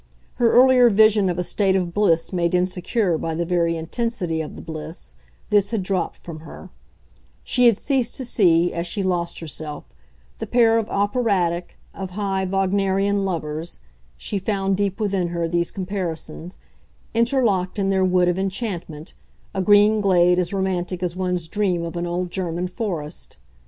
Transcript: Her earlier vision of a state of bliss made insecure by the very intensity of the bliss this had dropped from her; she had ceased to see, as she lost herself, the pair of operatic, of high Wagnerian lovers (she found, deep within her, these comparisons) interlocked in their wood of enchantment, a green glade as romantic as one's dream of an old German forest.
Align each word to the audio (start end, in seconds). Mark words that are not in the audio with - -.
Her 0.37 0.49
earlier 0.51 0.89
vision 0.89 1.29
of 1.29 1.37
a 1.37 1.43
state 1.43 1.75
of 1.75 1.93
bliss 1.93 2.33
made 2.33 2.55
insecure 2.55 3.19
by 3.19 3.35
the 3.35 3.45
very 3.45 3.77
intensity 3.77 4.41
of 4.41 4.55
the 4.55 4.61
bliss 4.63 5.13
this 5.51 5.69
had 5.69 5.83
dropped 5.83 6.17
from 6.17 6.39
her; 6.39 6.71
she 7.43 7.67
had 7.67 7.77
ceased 7.77 8.15
to 8.15 8.25
see, 8.25 8.73
as 8.73 8.87
she 8.87 9.03
lost 9.03 9.37
herself, 9.41 9.83
the 10.39 10.47
pair 10.47 10.79
of 10.79 10.89
operatic, 10.89 11.77
of 11.93 12.09
high 12.17 12.45
Wagnerian 12.45 13.25
lovers 13.25 13.79
(she 14.17 14.39
found, 14.39 14.75
deep 14.75 14.99
within 14.99 15.27
her, 15.27 15.47
these 15.47 15.69
comparisons) 15.69 16.57
interlocked 17.13 17.77
in 17.77 17.91
their 17.91 18.03
wood 18.03 18.27
of 18.27 18.39
enchantment, 18.39 19.13
a 19.53 19.61
green 19.61 20.01
glade 20.01 20.39
as 20.39 20.51
romantic 20.51 21.03
as 21.03 21.15
one's 21.15 21.47
dream 21.47 21.83
of 21.85 21.95
an 21.95 22.07
old 22.07 22.31
German 22.31 22.67
forest. 22.67 23.37